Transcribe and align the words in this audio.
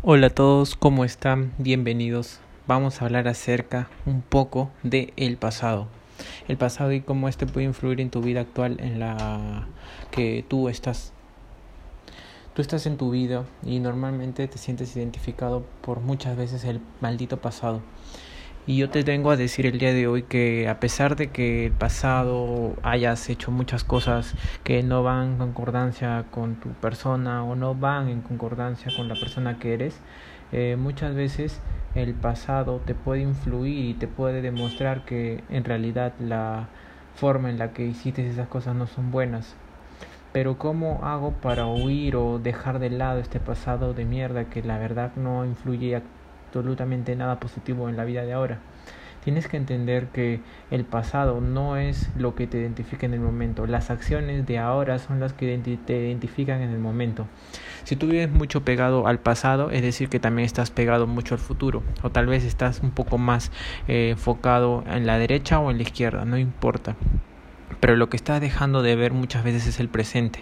Hola 0.00 0.28
a 0.28 0.30
todos, 0.30 0.76
¿cómo 0.76 1.04
están? 1.04 1.52
Bienvenidos. 1.58 2.38
Vamos 2.68 3.02
a 3.02 3.04
hablar 3.04 3.26
acerca 3.26 3.90
un 4.06 4.22
poco 4.22 4.70
de 4.84 5.12
el 5.16 5.36
pasado. 5.38 5.88
El 6.46 6.56
pasado 6.56 6.92
y 6.92 7.00
cómo 7.00 7.28
este 7.28 7.46
puede 7.46 7.66
influir 7.66 8.00
en 8.00 8.08
tu 8.08 8.20
vida 8.20 8.42
actual 8.42 8.78
en 8.78 9.00
la 9.00 9.66
que 10.12 10.44
tú 10.46 10.68
estás. 10.68 11.12
Tú 12.54 12.62
estás 12.62 12.86
en 12.86 12.96
tu 12.96 13.10
vida 13.10 13.44
y 13.64 13.80
normalmente 13.80 14.46
te 14.46 14.56
sientes 14.56 14.94
identificado 14.94 15.66
por 15.82 15.98
muchas 15.98 16.36
veces 16.36 16.62
el 16.62 16.80
maldito 17.00 17.38
pasado. 17.38 17.80
Y 18.68 18.76
yo 18.76 18.90
te 18.90 19.02
vengo 19.02 19.30
a 19.30 19.38
decir 19.38 19.64
el 19.64 19.78
día 19.78 19.94
de 19.94 20.06
hoy 20.08 20.24
que 20.24 20.68
a 20.68 20.78
pesar 20.78 21.16
de 21.16 21.28
que 21.28 21.64
el 21.64 21.72
pasado 21.72 22.76
hayas 22.82 23.30
hecho 23.30 23.50
muchas 23.50 23.82
cosas 23.82 24.34
que 24.62 24.82
no 24.82 25.02
van 25.02 25.28
en 25.28 25.38
concordancia 25.38 26.26
con 26.30 26.56
tu 26.56 26.68
persona 26.72 27.42
o 27.44 27.56
no 27.56 27.74
van 27.74 28.10
en 28.10 28.20
concordancia 28.20 28.92
con 28.94 29.08
la 29.08 29.14
persona 29.14 29.58
que 29.58 29.72
eres, 29.72 29.98
eh, 30.52 30.76
muchas 30.78 31.14
veces 31.14 31.62
el 31.94 32.12
pasado 32.12 32.82
te 32.84 32.94
puede 32.94 33.22
influir 33.22 33.86
y 33.86 33.94
te 33.94 34.06
puede 34.06 34.42
demostrar 34.42 35.06
que 35.06 35.42
en 35.48 35.64
realidad 35.64 36.12
la 36.20 36.68
forma 37.14 37.48
en 37.48 37.56
la 37.56 37.72
que 37.72 37.86
hiciste 37.86 38.28
esas 38.28 38.48
cosas 38.48 38.76
no 38.76 38.86
son 38.86 39.10
buenas. 39.10 39.56
Pero 40.34 40.58
¿cómo 40.58 41.00
hago 41.04 41.32
para 41.32 41.66
huir 41.66 42.16
o 42.16 42.38
dejar 42.38 42.80
de 42.80 42.90
lado 42.90 43.18
este 43.18 43.40
pasado 43.40 43.94
de 43.94 44.04
mierda 44.04 44.50
que 44.50 44.62
la 44.62 44.76
verdad 44.76 45.12
no 45.16 45.46
influye 45.46 45.96
absolutamente 46.48 47.14
nada 47.14 47.38
positivo 47.38 47.88
en 47.88 47.96
la 47.96 48.04
vida 48.04 48.24
de 48.24 48.32
ahora. 48.32 48.58
Tienes 49.24 49.46
que 49.46 49.58
entender 49.58 50.06
que 50.06 50.40
el 50.70 50.84
pasado 50.84 51.40
no 51.40 51.76
es 51.76 52.08
lo 52.16 52.34
que 52.34 52.46
te 52.46 52.58
identifica 52.58 53.04
en 53.04 53.12
el 53.12 53.20
momento. 53.20 53.66
Las 53.66 53.90
acciones 53.90 54.46
de 54.46 54.58
ahora 54.58 54.98
son 54.98 55.20
las 55.20 55.34
que 55.34 55.58
te 55.84 56.06
identifican 56.06 56.62
en 56.62 56.70
el 56.70 56.78
momento. 56.78 57.26
Si 57.84 57.96
tú 57.96 58.06
vives 58.06 58.30
mucho 58.30 58.64
pegado 58.64 59.06
al 59.06 59.18
pasado, 59.18 59.70
es 59.70 59.82
decir, 59.82 60.08
que 60.08 60.18
también 60.18 60.46
estás 60.46 60.70
pegado 60.70 61.06
mucho 61.06 61.34
al 61.34 61.40
futuro. 61.40 61.82
O 62.02 62.10
tal 62.10 62.26
vez 62.26 62.44
estás 62.44 62.80
un 62.80 62.90
poco 62.90 63.18
más 63.18 63.52
eh, 63.86 64.10
enfocado 64.10 64.82
en 64.86 65.06
la 65.06 65.18
derecha 65.18 65.58
o 65.58 65.70
en 65.70 65.76
la 65.76 65.82
izquierda, 65.82 66.24
no 66.24 66.38
importa 66.38 66.96
pero 67.80 67.96
lo 67.96 68.08
que 68.08 68.16
estás 68.16 68.40
dejando 68.40 68.82
de 68.82 68.96
ver 68.96 69.12
muchas 69.12 69.44
veces 69.44 69.66
es 69.66 69.80
el 69.80 69.88
presente. 69.88 70.40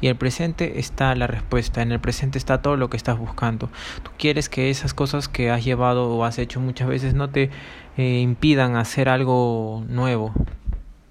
Y 0.00 0.08
el 0.08 0.16
presente 0.16 0.78
está 0.78 1.14
la 1.14 1.26
respuesta, 1.26 1.82
en 1.82 1.92
el 1.92 2.00
presente 2.00 2.38
está 2.38 2.62
todo 2.62 2.76
lo 2.76 2.90
que 2.90 2.96
estás 2.96 3.18
buscando. 3.18 3.68
Tú 4.02 4.10
quieres 4.18 4.48
que 4.48 4.70
esas 4.70 4.94
cosas 4.94 5.28
que 5.28 5.50
has 5.50 5.64
llevado 5.64 6.10
o 6.10 6.24
has 6.24 6.38
hecho 6.38 6.60
muchas 6.60 6.88
veces 6.88 7.14
no 7.14 7.30
te 7.30 7.50
eh, 7.96 8.20
impidan 8.20 8.76
hacer 8.76 9.08
algo 9.08 9.84
nuevo. 9.88 10.32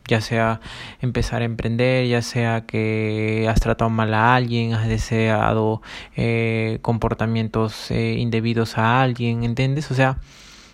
Ya 0.08 0.22
sea 0.22 0.62
empezar 1.02 1.42
a 1.42 1.46
emprender, 1.46 2.08
ya 2.08 2.22
sea 2.22 2.62
que 2.66 3.46
has 3.50 3.60
tratado 3.60 3.90
mal 3.90 4.14
a 4.14 4.36
alguien, 4.36 4.74
has 4.74 4.88
deseado 4.88 5.82
eh, 6.16 6.80
comportamientos 6.82 7.92
eh, 7.92 8.14
indebidos 8.18 8.78
a 8.78 9.02
alguien, 9.02 9.44
¿entiendes? 9.44 9.92
O 9.92 9.96
sea, 9.96 10.18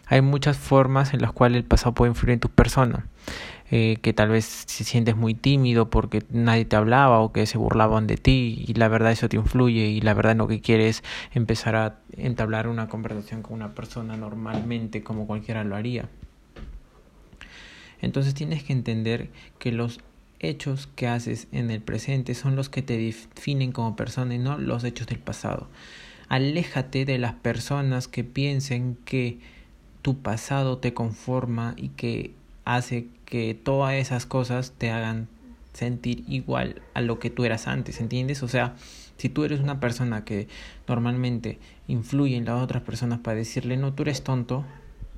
hay 0.08 0.22
muchas 0.22 0.58
formas 0.58 1.14
en 1.14 1.22
las 1.22 1.32
cuales 1.32 1.58
el 1.58 1.66
pasado 1.66 1.94
puede 1.94 2.12
influir 2.12 2.34
en 2.34 2.40
tu 2.40 2.50
persona. 2.50 3.08
Eh, 3.72 3.98
que 4.04 4.14
tal 4.14 4.30
vez 4.30 4.46
se 4.68 4.84
sientes 4.84 5.16
muy 5.16 5.34
tímido 5.34 5.90
porque 5.90 6.22
nadie 6.30 6.64
te 6.64 6.76
hablaba 6.76 7.22
o 7.22 7.32
que 7.32 7.48
se 7.48 7.58
burlaban 7.58 8.06
de 8.06 8.18
ti 8.18 8.64
y 8.68 8.74
la 8.76 8.88
verdad 8.88 9.12
eso 9.12 9.28
te 9.30 9.38
influye 9.38 9.88
y 9.88 10.00
la 10.02 10.14
verdad 10.14 10.36
lo 10.36 10.48
que 10.48 10.62
quieres 10.62 10.98
es 10.98 11.04
empezar 11.34 11.76
a 11.76 12.00
entablar 12.16 12.68
una 12.68 12.88
conversación 12.88 13.42
con 13.42 13.54
una 13.54 13.74
persona 13.74 14.16
normalmente 14.16 15.02
como 15.02 15.26
cualquiera 15.26 15.64
lo 15.64 15.76
haría. 15.76 16.08
Entonces 18.00 18.36
tienes 18.36 18.64
que 18.64 18.74
entender 18.74 19.30
que 19.58 19.72
los 19.72 20.02
hechos 20.40 20.88
que 20.96 21.08
haces 21.08 21.48
en 21.52 21.72
el 21.72 21.81
presente 21.81 22.36
son 22.36 22.56
los 22.56 22.70
que 22.70 22.81
te 22.81 22.98
definen 22.98 23.72
como 23.72 23.96
persona 23.96 24.36
y 24.36 24.40
no 24.40 24.58
los 24.58 24.84
hechos 24.84 25.08
del 25.08 25.20
pasado. 25.20 25.68
Aléjate 26.28 27.06
de 27.06 27.18
las 27.18 27.34
personas 27.34 28.08
que 28.08 28.24
piensen 28.24 28.98
que 29.06 29.40
tu 30.04 30.20
pasado 30.20 30.78
te 30.78 30.94
conforma 30.94 31.73
y 31.78 31.90
que 31.90 32.36
hace 32.66 33.08
que 33.26 33.56
todas 33.56 33.96
esas 33.96 34.28
cosas 34.28 34.74
te 34.78 34.91
hagan 34.91 35.28
sentir 35.74 36.24
igual 36.28 36.84
a 36.94 37.02
lo 37.02 37.18
que 37.18 37.31
tú 37.31 37.46
eras 37.46 37.68
antes, 37.68 38.00
¿entiendes? 38.00 38.44
O 38.44 38.47
sea, 38.47 38.75
si 39.18 39.30
tú 39.30 39.44
eres 39.44 39.59
una 39.62 39.80
persona 39.80 40.24
que 40.24 40.47
normalmente 40.88 41.58
influye 41.88 42.36
en 42.36 42.46
las 42.46 42.62
otras 42.62 42.84
personas 42.84 43.19
para 43.19 43.38
decirle, 43.38 43.78
no, 43.78 43.94
tú 43.94 44.03
eres 44.03 44.24
tonto, 44.24 44.66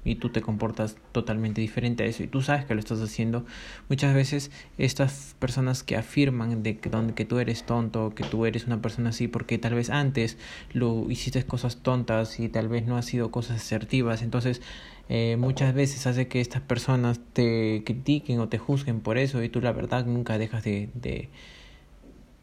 y 0.05 0.15
tú 0.15 0.29
te 0.29 0.41
comportas 0.41 0.95
totalmente 1.11 1.59
diferente 1.59 2.03
a 2.03 2.05
eso 2.05 2.23
y 2.23 2.27
tú 2.27 2.41
sabes 2.41 2.63
que 2.63 2.75
lo 2.75 2.79
estás 2.79 3.01
haciendo 3.01 3.45
muchas 3.89 4.13
veces 4.13 4.51
estas 4.77 5.35
personas 5.39 5.83
que 5.83 5.97
afirman 5.97 6.63
de 6.63 6.77
que, 6.77 6.89
donde, 6.89 7.13
que 7.15 7.25
tú 7.25 7.39
eres 7.39 7.63
tonto 7.63 8.13
que 8.15 8.23
tú 8.23 8.45
eres 8.45 8.67
una 8.67 8.81
persona 8.81 9.09
así 9.09 9.27
porque 9.27 9.57
tal 9.57 9.73
vez 9.73 9.89
antes 9.89 10.37
lo 10.71 11.09
hiciste 11.09 11.43
cosas 11.43 11.77
tontas 11.77 12.39
y 12.39 12.47
tal 12.47 12.69
vez 12.69 12.85
no 12.85 12.97
ha 12.97 13.01
sido 13.01 13.31
cosas 13.31 13.57
asertivas 13.57 14.21
entonces 14.21 14.61
eh, 15.09 15.35
muchas 15.37 15.73
veces 15.73 16.07
hace 16.07 16.27
que 16.27 16.39
estas 16.39 16.61
personas 16.61 17.19
te 17.33 17.83
critiquen 17.85 18.39
o 18.39 18.47
te 18.47 18.59
juzguen 18.59 19.01
por 19.01 19.17
eso 19.17 19.43
y 19.43 19.49
tú 19.49 19.59
la 19.59 19.71
verdad 19.71 20.05
nunca 20.05 20.37
dejas 20.37 20.63
de, 20.63 20.89
de 20.93 21.29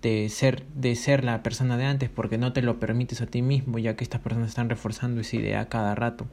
de 0.03 0.29
ser, 0.29 0.65
de 0.75 0.97
ser 0.97 1.25
la 1.25 1.43
persona 1.45 1.77
de 1.77 1.85
antes 1.85 2.11
porque 2.11 2.37
no 2.37 2.53
te 2.53 2.61
lo 2.61 2.81
permites 2.81 3.21
a 3.21 3.27
ti 3.27 3.41
mismo 3.41 3.79
ya 3.79 3.95
que 3.95 4.05
estas 4.05 4.21
personas 4.21 4.49
están 4.49 4.69
reforzando 4.69 5.21
esa 5.21 5.37
idea 5.37 5.69
cada 5.69 5.95
rato. 5.95 6.27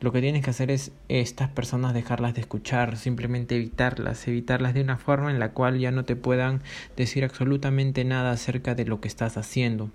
Lo 0.00 0.12
que 0.12 0.22
tienes 0.22 0.42
que 0.42 0.48
hacer 0.48 0.70
es 0.70 0.92
estas 1.10 1.50
personas 1.50 1.92
dejarlas 1.92 2.32
de 2.32 2.40
escuchar, 2.40 2.96
simplemente 2.96 3.56
evitarlas, 3.56 4.26
evitarlas 4.26 4.72
de 4.72 4.80
una 4.80 4.96
forma 4.96 5.30
en 5.30 5.38
la 5.38 5.50
cual 5.50 5.78
ya 5.78 5.90
no 5.90 6.06
te 6.06 6.16
puedan 6.16 6.62
decir 6.96 7.22
absolutamente 7.22 8.02
nada 8.04 8.32
acerca 8.32 8.74
de 8.74 8.86
lo 8.86 9.02
que 9.02 9.08
estás 9.08 9.36
haciendo. 9.36 9.90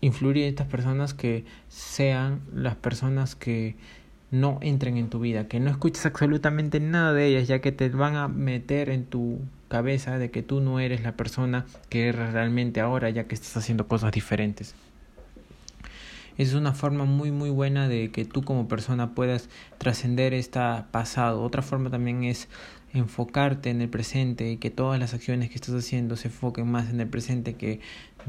Influir 0.00 0.38
en 0.38 0.44
estas 0.44 0.66
personas 0.66 1.12
que 1.12 1.44
sean 1.68 2.40
las 2.54 2.74
personas 2.74 3.34
que 3.34 3.76
no 4.30 4.58
entren 4.62 4.96
en 4.96 5.10
tu 5.10 5.20
vida, 5.20 5.46
que 5.46 5.60
no 5.60 5.70
escuches 5.70 6.06
absolutamente 6.06 6.80
nada 6.80 7.12
de 7.12 7.26
ellas, 7.26 7.46
ya 7.46 7.60
que 7.60 7.70
te 7.70 7.90
van 7.90 8.16
a 8.16 8.28
meter 8.28 8.88
en 8.88 9.04
tu 9.04 9.40
cabeza 9.68 10.18
de 10.18 10.30
que 10.30 10.42
tú 10.42 10.60
no 10.60 10.80
eres 10.80 11.02
la 11.02 11.12
persona 11.12 11.66
que 11.90 12.08
eres 12.08 12.32
realmente 12.32 12.80
ahora, 12.80 13.10
ya 13.10 13.24
que 13.24 13.34
estás 13.34 13.58
haciendo 13.58 13.86
cosas 13.88 14.10
diferentes 14.12 14.74
es 16.38 16.54
una 16.54 16.74
forma 16.74 17.04
muy 17.04 17.30
muy 17.30 17.50
buena 17.50 17.88
de 17.88 18.10
que 18.10 18.24
tú 18.24 18.42
como 18.42 18.68
persona 18.68 19.14
puedas 19.14 19.48
trascender 19.78 20.34
este 20.34 20.60
pasado. 20.90 21.42
Otra 21.42 21.62
forma 21.62 21.90
también 21.90 22.24
es 22.24 22.48
enfocarte 22.92 23.70
en 23.70 23.80
el 23.80 23.88
presente 23.88 24.50
y 24.50 24.56
que 24.56 24.70
todas 24.70 25.00
las 25.00 25.14
acciones 25.14 25.50
que 25.50 25.56
estás 25.56 25.74
haciendo 25.74 26.16
se 26.16 26.28
enfoquen 26.28 26.70
más 26.70 26.90
en 26.90 27.00
el 27.00 27.08
presente 27.08 27.54
que 27.54 27.80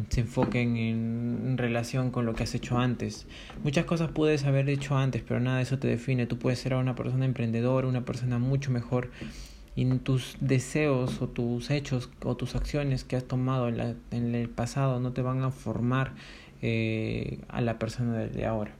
se 0.09 0.21
enfoquen 0.21 0.75
en 0.75 1.57
relación 1.57 2.11
con 2.11 2.25
lo 2.25 2.33
que 2.33 2.43
has 2.43 2.55
hecho 2.55 2.77
antes. 2.77 3.27
Muchas 3.63 3.85
cosas 3.85 4.11
puedes 4.11 4.43
haber 4.43 4.67
hecho 4.69 4.97
antes, 4.97 5.23
pero 5.25 5.39
nada 5.39 5.57
de 5.57 5.63
eso 5.63 5.79
te 5.79 5.87
define. 5.87 6.25
Tú 6.25 6.37
puedes 6.37 6.59
ser 6.59 6.73
una 6.73 6.95
persona 6.95 7.25
emprendedora, 7.25 7.87
una 7.87 8.05
persona 8.05 8.39
mucho 8.39 8.71
mejor 8.71 9.11
y 9.75 9.85
tus 9.99 10.37
deseos 10.39 11.21
o 11.21 11.27
tus 11.27 11.69
hechos 11.69 12.09
o 12.23 12.35
tus 12.35 12.55
acciones 12.55 13.03
que 13.03 13.17
has 13.17 13.25
tomado 13.25 13.67
en, 13.67 14.35
el 14.35 14.49
pasado 14.49 14.99
no 14.99 15.11
te 15.11 15.21
van 15.21 15.43
a 15.43 15.51
formar 15.51 16.13
eh, 16.61 17.39
a 17.49 17.61
la 17.61 17.79
persona 17.79 18.17
de 18.19 18.45
ahora. 18.45 18.71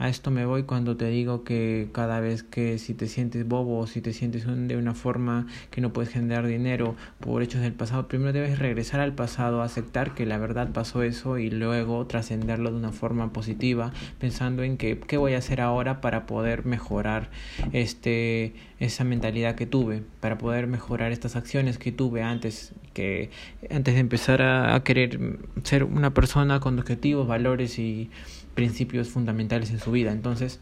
A 0.00 0.08
esto 0.08 0.30
me 0.30 0.46
voy 0.46 0.62
cuando 0.62 0.96
te 0.96 1.06
digo 1.06 1.42
que 1.42 1.88
cada 1.92 2.20
vez 2.20 2.44
que 2.44 2.78
si 2.78 2.94
te 2.94 3.08
sientes 3.08 3.46
bobo 3.48 3.80
o 3.80 3.86
si 3.88 4.00
te 4.00 4.12
sientes 4.12 4.46
de 4.46 4.76
una 4.76 4.94
forma 4.94 5.48
que 5.72 5.80
no 5.80 5.92
puedes 5.92 6.12
generar 6.12 6.46
dinero 6.46 6.94
por 7.18 7.42
hechos 7.42 7.62
del 7.62 7.72
pasado, 7.72 8.06
primero 8.06 8.32
debes 8.32 8.60
regresar 8.60 9.00
al 9.00 9.12
pasado, 9.12 9.60
aceptar 9.60 10.14
que 10.14 10.24
la 10.24 10.38
verdad 10.38 10.68
pasó 10.72 11.02
eso 11.02 11.38
y 11.38 11.50
luego 11.50 12.06
trascenderlo 12.06 12.70
de 12.70 12.76
una 12.76 12.92
forma 12.92 13.32
positiva, 13.32 13.92
pensando 14.20 14.62
en 14.62 14.76
que 14.76 15.00
qué 15.00 15.16
voy 15.16 15.34
a 15.34 15.38
hacer 15.38 15.60
ahora 15.60 16.00
para 16.00 16.26
poder 16.26 16.64
mejorar 16.64 17.30
este 17.72 18.54
esa 18.78 19.02
mentalidad 19.02 19.56
que 19.56 19.66
tuve, 19.66 20.04
para 20.20 20.38
poder 20.38 20.68
mejorar 20.68 21.10
estas 21.10 21.34
acciones 21.34 21.76
que 21.76 21.90
tuve 21.90 22.22
antes 22.22 22.72
que 22.98 23.30
antes 23.70 23.94
de 23.94 24.00
empezar 24.00 24.42
a, 24.42 24.82
querer 24.82 25.20
ser 25.62 25.84
una 25.84 26.12
persona 26.12 26.58
con 26.58 26.76
objetivos, 26.80 27.28
valores 27.28 27.78
y 27.78 28.10
principios 28.54 29.08
fundamentales 29.08 29.70
en 29.70 29.78
su 29.78 29.92
vida. 29.92 30.10
Entonces, 30.10 30.58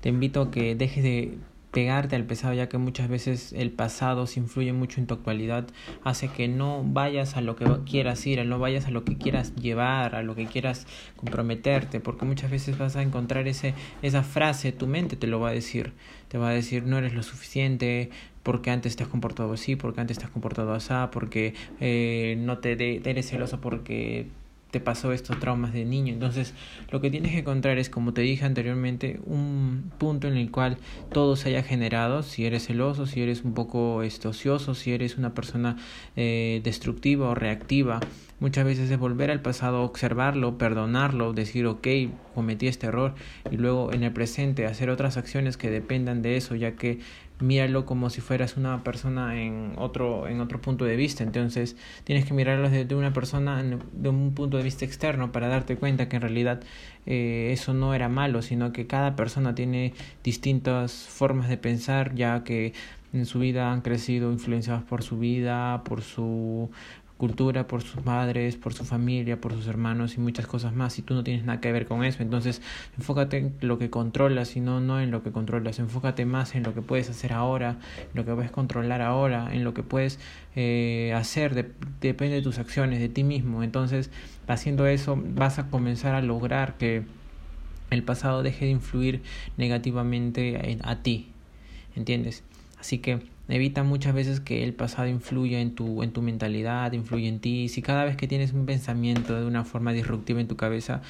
te 0.00 0.10
invito 0.10 0.42
a 0.42 0.50
que 0.52 0.76
dejes 0.76 1.02
de 1.02 1.38
pegarte 1.72 2.14
al 2.14 2.24
pasado 2.24 2.54
ya 2.54 2.68
que 2.68 2.78
muchas 2.78 3.08
veces 3.08 3.52
el 3.52 3.70
pasado 3.70 4.26
se 4.26 4.40
influye 4.40 4.72
mucho 4.72 5.00
en 5.00 5.06
tu 5.06 5.14
actualidad 5.14 5.66
hace 6.02 6.28
que 6.28 6.48
no 6.48 6.82
vayas 6.84 7.36
a 7.36 7.40
lo 7.40 7.54
que 7.54 7.64
quieras 7.84 8.26
ir 8.26 8.44
no 8.44 8.58
vayas 8.58 8.86
a 8.86 8.90
lo 8.90 9.04
que 9.04 9.16
quieras 9.16 9.54
llevar 9.54 10.16
a 10.16 10.22
lo 10.22 10.34
que 10.34 10.46
quieras 10.46 10.88
comprometerte 11.14 12.00
porque 12.00 12.24
muchas 12.24 12.50
veces 12.50 12.76
vas 12.76 12.96
a 12.96 13.02
encontrar 13.02 13.46
ese 13.46 13.74
esa 14.02 14.24
frase 14.24 14.72
tu 14.72 14.88
mente 14.88 15.14
te 15.14 15.28
lo 15.28 15.38
va 15.38 15.50
a 15.50 15.52
decir 15.52 15.92
te 16.26 16.38
va 16.38 16.48
a 16.48 16.52
decir 16.52 16.84
no 16.84 16.98
eres 16.98 17.14
lo 17.14 17.22
suficiente 17.22 18.10
porque 18.42 18.70
antes 18.70 18.96
te 18.96 19.02
has 19.02 19.08
comportado 19.08 19.52
así 19.52 19.76
porque 19.76 20.00
antes 20.00 20.18
te 20.18 20.24
has 20.24 20.30
comportado 20.30 20.72
así 20.72 20.94
porque 21.12 21.54
eh, 21.80 22.36
no 22.38 22.58
te 22.58 22.76
de, 22.76 23.02
eres 23.04 23.28
celoso 23.28 23.60
porque 23.60 24.28
te 24.70 24.80
pasó 24.80 25.12
estos 25.12 25.38
traumas 25.40 25.72
de 25.72 25.84
niño. 25.84 26.12
Entonces, 26.12 26.54
lo 26.90 27.00
que 27.00 27.10
tienes 27.10 27.32
que 27.32 27.38
encontrar 27.38 27.78
es, 27.78 27.90
como 27.90 28.12
te 28.12 28.20
dije 28.22 28.44
anteriormente, 28.44 29.20
un 29.26 29.90
punto 29.98 30.28
en 30.28 30.36
el 30.36 30.50
cual 30.50 30.78
todo 31.12 31.36
se 31.36 31.48
haya 31.48 31.62
generado. 31.62 32.22
Si 32.22 32.46
eres 32.46 32.66
celoso, 32.66 33.06
si 33.06 33.20
eres 33.20 33.44
un 33.44 33.54
poco 33.54 34.02
este, 34.02 34.28
ocioso, 34.28 34.74
si 34.74 34.92
eres 34.92 35.18
una 35.18 35.34
persona 35.34 35.76
eh, 36.16 36.60
destructiva 36.62 37.30
o 37.30 37.34
reactiva. 37.34 38.00
Muchas 38.40 38.64
veces 38.64 38.90
es 38.90 38.98
volver 38.98 39.30
al 39.30 39.42
pasado, 39.42 39.82
observarlo, 39.82 40.56
perdonarlo, 40.56 41.34
decir, 41.34 41.66
ok, 41.66 41.86
cometí 42.34 42.68
este 42.68 42.86
error 42.86 43.14
y 43.50 43.58
luego 43.58 43.92
en 43.92 44.02
el 44.02 44.12
presente 44.12 44.64
hacer 44.66 44.88
otras 44.88 45.18
acciones 45.18 45.58
que 45.58 45.70
dependan 45.70 46.22
de 46.22 46.38
eso, 46.38 46.54
ya 46.54 46.74
que 46.74 47.00
míralo 47.38 47.84
como 47.84 48.08
si 48.08 48.22
fueras 48.22 48.56
una 48.56 48.82
persona 48.82 49.42
en 49.42 49.74
otro, 49.76 50.26
en 50.26 50.40
otro 50.40 50.58
punto 50.60 50.86
de 50.86 50.96
vista. 50.96 51.22
Entonces 51.22 51.76
tienes 52.04 52.24
que 52.24 52.32
mirarlo 52.32 52.70
desde 52.70 52.94
una 52.94 53.12
persona 53.12 53.62
de 53.62 54.08
un 54.08 54.32
punto 54.34 54.56
de 54.56 54.62
vista 54.62 54.86
externo 54.86 55.32
para 55.32 55.48
darte 55.48 55.76
cuenta 55.76 56.08
que 56.08 56.16
en 56.16 56.22
realidad 56.22 56.62
eh, 57.04 57.50
eso 57.52 57.74
no 57.74 57.92
era 57.94 58.08
malo, 58.08 58.40
sino 58.40 58.72
que 58.72 58.86
cada 58.86 59.16
persona 59.16 59.54
tiene 59.54 59.92
distintas 60.24 60.92
formas 60.92 61.50
de 61.50 61.58
pensar, 61.58 62.14
ya 62.14 62.42
que 62.42 62.72
en 63.12 63.26
su 63.26 63.40
vida 63.40 63.72
han 63.72 63.80
crecido 63.80 64.30
influenciados 64.30 64.84
por 64.84 65.02
su 65.02 65.18
vida, 65.18 65.82
por 65.84 66.02
su 66.02 66.70
cultura, 67.20 67.68
por 67.68 67.82
sus 67.82 68.04
madres, 68.04 68.56
por 68.56 68.72
su 68.72 68.86
familia, 68.86 69.40
por 69.40 69.52
sus 69.52 69.66
hermanos 69.66 70.16
y 70.16 70.20
muchas 70.20 70.46
cosas 70.46 70.72
más 70.74 70.98
y 70.98 71.02
tú 71.02 71.12
no 71.12 71.22
tienes 71.22 71.44
nada 71.44 71.60
que 71.60 71.70
ver 71.70 71.86
con 71.86 72.02
eso. 72.02 72.22
Entonces, 72.22 72.62
enfócate 72.96 73.36
en 73.36 73.54
lo 73.60 73.78
que 73.78 73.90
controlas 73.90 74.56
y 74.56 74.60
no, 74.60 74.80
no 74.80 75.00
en 75.00 75.10
lo 75.10 75.22
que 75.22 75.30
controlas. 75.30 75.78
Enfócate 75.78 76.24
más 76.24 76.54
en 76.54 76.62
lo 76.62 76.74
que 76.74 76.80
puedes 76.80 77.10
hacer 77.10 77.34
ahora, 77.34 77.76
en 77.98 78.14
lo 78.14 78.24
que 78.24 78.32
puedes 78.32 78.50
controlar 78.50 79.02
ahora, 79.02 79.54
en 79.54 79.64
lo 79.64 79.74
que 79.74 79.82
puedes 79.82 80.18
eh, 80.56 81.12
hacer, 81.14 81.74
depende 82.00 82.36
de 82.36 82.42
tus 82.42 82.58
acciones, 82.58 82.98
de 82.98 83.10
ti 83.10 83.22
mismo. 83.22 83.62
Entonces, 83.62 84.10
haciendo 84.48 84.86
eso, 84.86 85.22
vas 85.22 85.58
a 85.58 85.68
comenzar 85.68 86.14
a 86.14 86.22
lograr 86.22 86.78
que 86.78 87.04
el 87.90 88.02
pasado 88.02 88.42
deje 88.42 88.64
de 88.64 88.70
influir 88.70 89.22
negativamente 89.58 90.78
a 90.82 91.02
ti. 91.02 91.28
¿Entiendes? 91.94 92.44
Así 92.78 92.98
que 92.98 93.20
Evita 93.50 93.82
muchas 93.82 94.14
veces 94.14 94.38
que 94.40 94.62
el 94.62 94.74
pasado 94.74 95.08
influya 95.08 95.60
en 95.60 95.74
tu, 95.74 96.02
en 96.02 96.12
tu 96.12 96.22
mentalidad, 96.22 96.92
influya 96.92 97.28
en 97.28 97.40
ti. 97.40 97.68
Si 97.68 97.82
cada 97.82 98.04
vez 98.04 98.16
que 98.16 98.28
tienes 98.28 98.52
un 98.52 98.64
pensamiento 98.64 99.38
de 99.38 99.44
una 99.44 99.64
forma 99.64 99.92
disruptiva 99.92 100.40
en 100.40 100.46
tu 100.46 100.56
cabeza, 100.56 101.02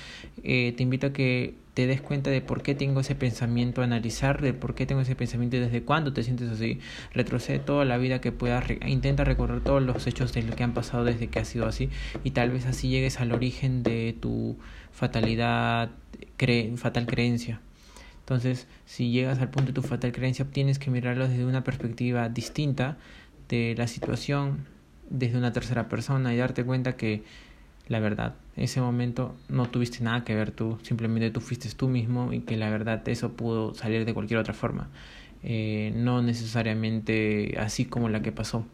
eh, 0.42 0.72
te 0.74 0.82
invito 0.82 1.08
a 1.08 1.12
que 1.12 1.54
te 1.74 1.86
des 1.86 2.00
cuenta 2.00 2.30
de 2.30 2.40
por 2.40 2.62
qué 2.62 2.74
tengo 2.74 3.00
ese 3.00 3.14
pensamiento, 3.14 3.82
analizar 3.82 4.40
de 4.40 4.54
por 4.54 4.74
qué 4.74 4.86
tengo 4.86 5.02
ese 5.02 5.14
pensamiento 5.14 5.56
y 5.56 5.60
desde 5.60 5.82
cuándo 5.82 6.12
te 6.12 6.22
sientes 6.22 6.48
así. 6.48 6.80
Retrocede 7.12 7.58
toda 7.58 7.84
la 7.84 7.98
vida 7.98 8.20
que 8.20 8.32
puedas, 8.32 8.64
intenta 8.86 9.24
recorrer 9.24 9.60
todos 9.60 9.82
los 9.82 10.06
hechos 10.06 10.32
de 10.32 10.42
lo 10.42 10.56
que 10.56 10.64
han 10.64 10.74
pasado 10.74 11.04
desde 11.04 11.28
que 11.28 11.38
ha 11.38 11.44
sido 11.44 11.66
así 11.66 11.90
y 12.24 12.30
tal 12.32 12.50
vez 12.50 12.66
así 12.66 12.88
llegues 12.88 13.20
al 13.20 13.32
origen 13.32 13.82
de 13.82 14.16
tu 14.18 14.56
fatalidad, 14.92 15.90
cre 16.36 16.72
fatal 16.76 17.06
creencia. 17.06 17.60
Entonces, 18.30 18.68
si 18.86 19.10
llegas 19.10 19.40
al 19.40 19.50
punto 19.50 19.72
de 19.72 19.74
tu 19.74 19.82
fatal 19.82 20.12
creencia, 20.12 20.44
tienes 20.44 20.78
que 20.78 20.88
mirarlo 20.88 21.26
desde 21.26 21.44
una 21.44 21.64
perspectiva 21.64 22.28
distinta 22.28 22.96
de 23.48 23.74
la 23.76 23.88
situación, 23.88 24.68
desde 25.08 25.36
una 25.36 25.52
tercera 25.52 25.88
persona 25.88 26.32
y 26.32 26.36
darte 26.36 26.62
cuenta 26.62 26.94
que 26.96 27.24
la 27.88 27.98
verdad, 27.98 28.36
ese 28.54 28.80
momento 28.80 29.34
no 29.48 29.66
tuviste 29.66 30.04
nada 30.04 30.22
que 30.22 30.36
ver 30.36 30.52
tú, 30.52 30.78
simplemente 30.84 31.32
tú 31.32 31.40
fuiste 31.40 31.68
tú 31.70 31.88
mismo 31.88 32.32
y 32.32 32.42
que 32.42 32.56
la 32.56 32.70
verdad 32.70 33.02
eso 33.08 33.32
pudo 33.32 33.74
salir 33.74 34.04
de 34.04 34.14
cualquier 34.14 34.38
otra 34.38 34.54
forma, 34.54 34.90
eh, 35.42 35.92
no 35.96 36.22
necesariamente 36.22 37.56
así 37.58 37.84
como 37.84 38.08
la 38.08 38.22
que 38.22 38.30
pasó 38.30 38.64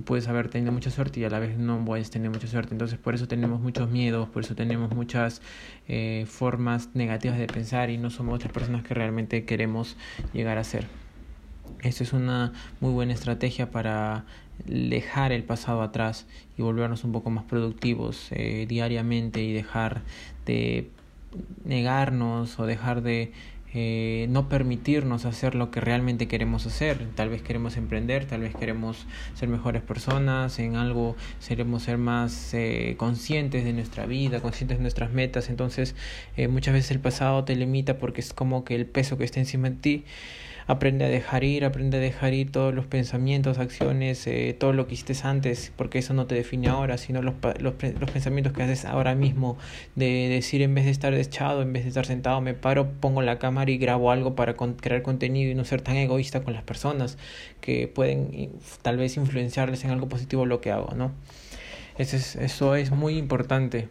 puedes 0.00 0.28
haber 0.28 0.48
tenido 0.48 0.72
mucha 0.72 0.90
suerte 0.90 1.20
y 1.20 1.24
a 1.24 1.30
la 1.30 1.38
vez 1.38 1.58
no 1.58 1.84
puedes 1.84 2.10
tener 2.10 2.30
mucha 2.30 2.46
suerte. 2.46 2.74
Entonces 2.74 2.98
por 2.98 3.14
eso 3.14 3.28
tenemos 3.28 3.60
muchos 3.60 3.90
miedos, 3.90 4.28
por 4.28 4.44
eso 4.44 4.54
tenemos 4.54 4.94
muchas 4.94 5.42
eh, 5.88 6.26
formas 6.28 6.90
negativas 6.94 7.38
de 7.38 7.46
pensar 7.46 7.90
y 7.90 7.98
no 7.98 8.10
somos 8.10 8.42
las 8.42 8.52
personas 8.52 8.82
que 8.82 8.94
realmente 8.94 9.44
queremos 9.44 9.96
llegar 10.32 10.58
a 10.58 10.64
ser. 10.64 10.86
Esta 11.82 12.04
es 12.04 12.12
una 12.12 12.52
muy 12.80 12.92
buena 12.92 13.14
estrategia 13.14 13.70
para 13.70 14.24
dejar 14.66 15.32
el 15.32 15.44
pasado 15.44 15.82
atrás 15.82 16.26
y 16.58 16.62
volvernos 16.62 17.04
un 17.04 17.12
poco 17.12 17.30
más 17.30 17.44
productivos 17.44 18.28
eh, 18.32 18.66
diariamente 18.68 19.42
y 19.42 19.52
dejar 19.52 20.02
de 20.44 20.90
negarnos 21.64 22.58
o 22.58 22.66
dejar 22.66 23.02
de 23.02 23.32
eh, 23.72 24.26
no 24.30 24.48
permitirnos 24.48 25.24
hacer 25.24 25.54
lo 25.54 25.70
que 25.70 25.80
realmente 25.80 26.26
queremos 26.26 26.66
hacer. 26.66 27.06
Tal 27.14 27.28
vez 27.28 27.42
queremos 27.42 27.76
emprender, 27.76 28.24
tal 28.24 28.40
vez 28.40 28.54
queremos 28.54 29.06
ser 29.34 29.48
mejores 29.48 29.82
personas, 29.82 30.58
en 30.58 30.76
algo 30.76 31.16
queremos 31.46 31.84
ser 31.84 31.98
más 31.98 32.52
eh, 32.54 32.94
conscientes 32.96 33.64
de 33.64 33.72
nuestra 33.72 34.06
vida, 34.06 34.40
conscientes 34.40 34.78
de 34.78 34.82
nuestras 34.82 35.12
metas. 35.12 35.50
Entonces, 35.50 35.94
eh, 36.36 36.48
muchas 36.48 36.74
veces 36.74 36.90
el 36.90 37.00
pasado 37.00 37.44
te 37.44 37.54
limita 37.54 37.98
porque 37.98 38.20
es 38.20 38.32
como 38.32 38.64
que 38.64 38.74
el 38.74 38.86
peso 38.86 39.18
que 39.18 39.24
está 39.24 39.40
encima 39.40 39.70
de 39.70 39.76
ti 39.76 40.04
aprende 40.70 41.04
a 41.04 41.08
dejar 41.08 41.42
ir, 41.42 41.64
aprende 41.64 41.96
a 41.96 42.00
dejar 42.00 42.32
ir 42.32 42.52
todos 42.52 42.72
los 42.72 42.86
pensamientos, 42.86 43.58
acciones, 43.58 44.24
eh, 44.28 44.56
todo 44.58 44.72
lo 44.72 44.86
que 44.86 44.94
hiciste 44.94 45.16
antes, 45.24 45.72
porque 45.74 45.98
eso 45.98 46.14
no 46.14 46.26
te 46.26 46.36
define 46.36 46.68
ahora, 46.68 46.96
sino 46.96 47.22
los, 47.22 47.34
los, 47.58 47.74
los, 47.82 48.10
pensamientos 48.10 48.52
que 48.52 48.62
haces 48.62 48.84
ahora 48.84 49.16
mismo, 49.16 49.58
de 49.96 50.28
decir 50.28 50.62
en 50.62 50.72
vez 50.74 50.84
de 50.84 50.92
estar 50.92 51.12
echado, 51.12 51.62
en 51.62 51.72
vez 51.72 51.82
de 51.82 51.88
estar 51.88 52.06
sentado, 52.06 52.40
me 52.40 52.54
paro, 52.54 52.88
pongo 53.00 53.20
la 53.20 53.40
cámara 53.40 53.68
y 53.70 53.78
grabo 53.78 54.12
algo 54.12 54.36
para 54.36 54.54
crear 54.54 55.02
contenido 55.02 55.50
y 55.50 55.56
no 55.56 55.64
ser 55.64 55.82
tan 55.82 55.96
egoísta 55.96 56.42
con 56.44 56.54
las 56.54 56.62
personas 56.62 57.18
que 57.60 57.88
pueden 57.88 58.52
tal 58.82 58.96
vez 58.96 59.16
influenciarles 59.16 59.84
en 59.84 59.90
algo 59.90 60.08
positivo 60.08 60.46
lo 60.46 60.60
que 60.60 60.70
hago, 60.70 60.94
¿no? 60.94 61.10
Eso 61.98 62.16
es, 62.16 62.36
eso 62.36 62.76
es 62.76 62.92
muy 62.92 63.18
importante 63.18 63.88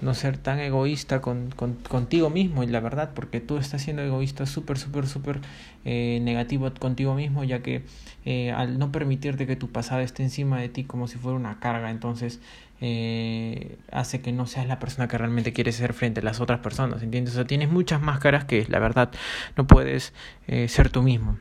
no 0.00 0.14
ser 0.14 0.38
tan 0.38 0.60
egoísta 0.60 1.20
con, 1.20 1.50
con, 1.50 1.74
contigo 1.74 2.30
mismo 2.30 2.62
y 2.62 2.66
la 2.66 2.80
verdad 2.80 3.10
porque 3.14 3.40
tú 3.40 3.56
estás 3.56 3.82
siendo 3.82 4.02
egoísta 4.02 4.46
súper 4.46 4.78
súper 4.78 5.06
súper 5.06 5.40
eh, 5.84 6.20
negativo 6.22 6.70
contigo 6.78 7.14
mismo 7.14 7.44
ya 7.44 7.60
que 7.62 7.82
eh, 8.24 8.52
al 8.52 8.78
no 8.78 8.92
permitirte 8.92 9.46
que 9.46 9.56
tu 9.56 9.70
pasado 9.70 10.00
esté 10.00 10.22
encima 10.22 10.60
de 10.60 10.68
ti 10.68 10.84
como 10.84 11.08
si 11.08 11.18
fuera 11.18 11.36
una 11.36 11.58
carga 11.60 11.90
entonces 11.90 12.40
eh, 12.80 13.78
hace 13.92 14.20
que 14.20 14.32
no 14.32 14.46
seas 14.46 14.66
la 14.66 14.78
persona 14.78 15.08
que 15.08 15.16
realmente 15.16 15.52
quieres 15.52 15.76
ser 15.76 15.94
frente 15.94 16.20
a 16.20 16.24
las 16.24 16.40
otras 16.40 16.60
personas 16.60 17.02
¿entiendes? 17.02 17.34
o 17.34 17.36
sea 17.36 17.46
tienes 17.46 17.70
muchas 17.70 18.00
máscaras 18.02 18.44
que 18.44 18.66
la 18.68 18.78
verdad 18.78 19.10
no 19.56 19.66
puedes 19.66 20.12
eh, 20.48 20.68
ser 20.68 20.90
tú 20.90 21.02
mismo 21.02 21.38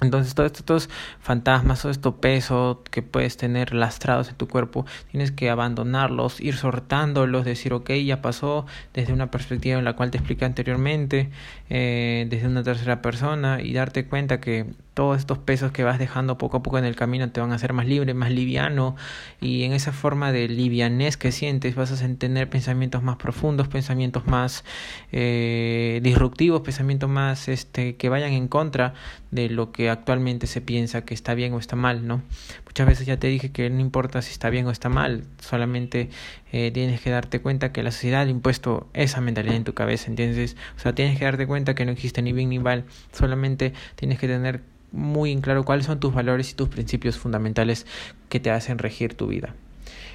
entonces, 0.00 0.34
todos 0.34 0.52
estos 0.52 0.90
fantasmas, 1.20 1.82
todo 1.82 1.92
esto 1.92 2.16
peso 2.20 2.82
que 2.90 3.02
puedes 3.02 3.36
tener 3.36 3.74
lastrados 3.74 4.28
en 4.28 4.34
tu 4.34 4.48
cuerpo, 4.48 4.84
tienes 5.10 5.32
que 5.32 5.50
abandonarlos, 5.50 6.40
ir 6.40 6.56
sortándolos, 6.56 7.44
decir, 7.44 7.72
ok, 7.72 7.90
ya 8.04 8.20
pasó, 8.20 8.66
desde 8.92 9.12
una 9.12 9.30
perspectiva 9.30 9.78
en 9.78 9.84
la 9.84 9.94
cual 9.94 10.10
te 10.10 10.18
expliqué 10.18 10.44
anteriormente, 10.44 11.30
eh, 11.70 12.26
desde 12.28 12.48
una 12.48 12.62
tercera 12.62 13.02
persona, 13.02 13.60
y 13.62 13.72
darte 13.72 14.06
cuenta 14.06 14.40
que 14.40 14.74
todos 14.94 15.18
estos 15.18 15.38
pesos 15.38 15.72
que 15.72 15.82
vas 15.82 15.98
dejando 15.98 16.38
poco 16.38 16.58
a 16.58 16.62
poco 16.62 16.78
en 16.78 16.84
el 16.84 16.96
camino 16.96 17.30
te 17.30 17.40
van 17.40 17.52
a 17.52 17.56
hacer 17.56 17.72
más 17.72 17.86
libre, 17.86 18.14
más 18.14 18.30
liviano 18.30 18.94
y 19.40 19.64
en 19.64 19.72
esa 19.72 19.92
forma 19.92 20.32
de 20.32 20.48
livianez 20.48 21.16
que 21.16 21.32
sientes 21.32 21.74
vas 21.74 21.90
a 21.90 22.08
tener 22.16 22.48
pensamientos 22.48 23.02
más 23.02 23.16
profundos, 23.16 23.68
pensamientos 23.68 24.26
más 24.26 24.64
eh, 25.10 26.00
disruptivos, 26.02 26.62
pensamientos 26.62 27.10
más 27.10 27.48
este, 27.48 27.96
que 27.96 28.08
vayan 28.08 28.32
en 28.32 28.48
contra 28.48 28.94
de 29.32 29.48
lo 29.48 29.72
que 29.72 29.90
actualmente 29.90 30.46
se 30.46 30.60
piensa 30.60 31.04
que 31.04 31.12
está 31.12 31.34
bien 31.34 31.52
o 31.54 31.58
está 31.58 31.74
mal, 31.74 32.06
¿no? 32.06 32.22
Muchas 32.64 32.86
veces 32.86 33.06
ya 33.06 33.18
te 33.18 33.26
dije 33.26 33.50
que 33.50 33.68
no 33.70 33.80
importa 33.80 34.22
si 34.22 34.30
está 34.30 34.48
bien 34.48 34.66
o 34.66 34.70
está 34.70 34.88
mal, 34.88 35.24
solamente 35.40 36.08
eh, 36.52 36.70
tienes 36.72 37.00
que 37.00 37.10
darte 37.10 37.40
cuenta 37.40 37.72
que 37.72 37.82
la 37.82 37.90
sociedad 37.90 38.22
ha 38.22 38.30
impuesto 38.30 38.88
esa 38.94 39.20
mentalidad 39.20 39.56
en 39.56 39.64
tu 39.64 39.74
cabeza, 39.74 40.08
¿entiendes? 40.08 40.56
O 40.76 40.80
sea, 40.80 40.94
tienes 40.94 41.18
que 41.18 41.24
darte 41.24 41.48
cuenta 41.48 41.74
que 41.74 41.84
no 41.84 41.90
existe 41.90 42.22
ni 42.22 42.32
bien 42.32 42.50
ni 42.50 42.60
mal, 42.60 42.84
solamente 43.12 43.72
tienes 43.96 44.20
que 44.20 44.28
tener 44.28 44.62
muy 44.94 45.32
en 45.32 45.40
claro 45.40 45.64
cuáles 45.64 45.86
son 45.86 46.00
tus 46.00 46.14
valores 46.14 46.52
y 46.52 46.54
tus 46.54 46.68
principios 46.68 47.18
fundamentales 47.18 47.86
que 48.28 48.40
te 48.40 48.50
hacen 48.50 48.78
regir 48.78 49.14
tu 49.14 49.26
vida. 49.26 49.54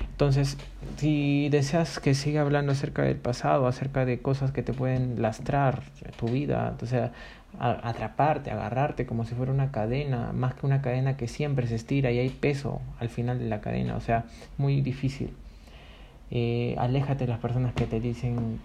Entonces, 0.01 0.57
si 0.97 1.49
deseas 1.49 1.99
que 1.99 2.13
siga 2.13 2.41
hablando 2.41 2.71
acerca 2.71 3.03
del 3.03 3.17
pasado, 3.17 3.67
acerca 3.67 4.05
de 4.05 4.19
cosas 4.19 4.51
que 4.51 4.63
te 4.63 4.73
pueden 4.73 5.21
lastrar 5.21 5.83
tu 6.17 6.27
vida, 6.27 6.75
o 6.81 6.85
sea, 6.85 7.11
atraparte, 7.59 8.51
agarrarte 8.51 9.05
como 9.05 9.25
si 9.25 9.35
fuera 9.35 9.51
una 9.51 9.71
cadena, 9.71 10.31
más 10.33 10.53
que 10.53 10.65
una 10.65 10.81
cadena 10.81 11.17
que 11.17 11.27
siempre 11.27 11.67
se 11.67 11.75
estira 11.75 12.11
y 12.11 12.19
hay 12.19 12.29
peso 12.29 12.81
al 12.99 13.09
final 13.09 13.39
de 13.39 13.45
la 13.45 13.61
cadena, 13.61 13.95
o 13.95 14.01
sea, 14.01 14.25
muy 14.57 14.81
difícil. 14.81 15.31
Eh, 16.31 16.75
aléjate 16.77 17.25
de 17.25 17.31
las 17.31 17.39
personas 17.39 17.73
que 17.73 17.85
te 17.85 17.99
dicen 17.99 18.59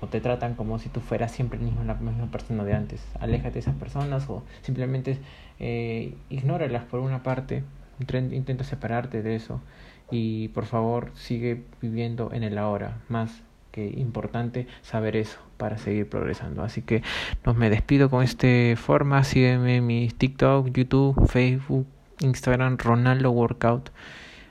o 0.00 0.06
te 0.06 0.20
tratan 0.20 0.54
como 0.54 0.78
si 0.78 0.88
tú 0.88 1.00
fueras 1.00 1.32
siempre 1.32 1.58
mismo 1.58 1.84
la 1.84 1.94
misma 1.94 2.26
persona 2.26 2.64
de 2.64 2.74
antes. 2.74 3.04
Aléjate 3.20 3.54
de 3.54 3.60
esas 3.60 3.76
personas 3.76 4.28
o 4.28 4.42
simplemente 4.62 5.18
eh, 5.58 6.14
ignóralas 6.30 6.84
por 6.84 7.00
una 7.00 7.22
parte. 7.22 7.64
Intenta 8.00 8.64
separarte 8.64 9.22
de 9.22 9.36
eso 9.36 9.60
y 10.10 10.48
por 10.48 10.66
favor 10.66 11.10
sigue 11.14 11.62
viviendo 11.80 12.30
en 12.32 12.42
el 12.42 12.58
ahora. 12.58 12.98
Más 13.08 13.42
que 13.70 13.86
importante 13.86 14.66
saber 14.82 15.16
eso 15.16 15.38
para 15.56 15.78
seguir 15.78 16.08
progresando. 16.08 16.62
Así 16.62 16.82
que 16.82 17.02
nos 17.44 17.56
me 17.56 17.70
despido 17.70 18.10
con 18.10 18.22
este 18.22 18.76
forma. 18.76 19.24
Sígueme 19.24 19.76
en 19.76 19.86
mi 19.86 20.08
TikTok, 20.08 20.70
YouTube, 20.72 21.26
Facebook, 21.28 21.86
Instagram, 22.20 22.78
Ronaldo 22.78 23.30
Workout. 23.30 23.90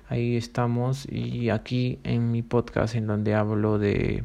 Ahí 0.10 0.36
estamos 0.36 1.08
y 1.10 1.50
aquí 1.50 2.00
en 2.04 2.32
mi 2.32 2.42
podcast 2.42 2.96
en 2.96 3.08
donde 3.08 3.34
hablo 3.34 3.80
de 3.80 4.24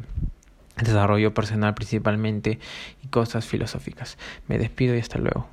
desarrollo 0.84 1.32
personal 1.34 1.74
principalmente 1.74 2.58
y 3.02 3.08
cosas 3.08 3.46
filosóficas. 3.46 4.18
Me 4.48 4.58
despido 4.58 4.94
y 4.94 5.00
hasta 5.00 5.18
luego. 5.18 5.48